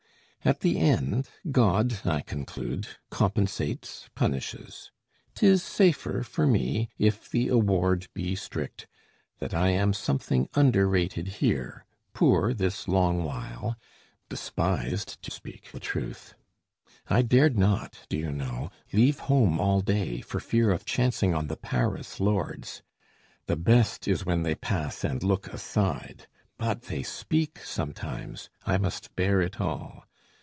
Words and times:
At 0.43 0.61
the 0.61 0.79
end, 0.79 1.29
God, 1.51 1.99
I 2.03 2.21
conclude, 2.21 2.87
compensates, 3.11 4.09
punishes. 4.15 4.91
'Tis 5.35 5.61
safer 5.61 6.23
for 6.23 6.47
me, 6.47 6.89
if 6.97 7.29
the 7.29 7.49
award 7.49 8.07
be 8.15 8.33
strict, 8.35 8.87
That 9.37 9.53
I 9.53 9.69
am 9.69 9.93
something 9.93 10.49
underrated 10.55 11.27
here, 11.27 11.85
Poor 12.15 12.55
this 12.55 12.87
long 12.87 13.23
while, 13.23 13.75
despised, 14.29 15.21
to 15.21 15.29
speak 15.29 15.71
the 15.73 15.79
truth. 15.79 16.33
I 17.07 17.21
dared 17.21 17.55
not, 17.55 17.99
do 18.09 18.17
you 18.17 18.31
know, 18.31 18.71
leave 18.91 19.19
home 19.19 19.59
all 19.59 19.81
day, 19.81 20.21
For 20.21 20.39
fear 20.39 20.71
of 20.71 20.85
chancing 20.85 21.35
on 21.35 21.49
the 21.49 21.55
Paris 21.55 22.19
lords. 22.19 22.81
The 23.45 23.57
best 23.57 24.07
is 24.07 24.25
when 24.25 24.41
they 24.41 24.55
pass 24.55 25.03
and 25.03 25.21
look 25.21 25.45
aside; 25.53 26.25
But 26.57 26.81
they 26.85 27.03
speak 27.03 27.59
sometimes: 27.59 28.49
I 28.65 28.79
must 28.79 29.15
bear 29.15 29.39
it 29.43 29.61
all. 29.61 30.05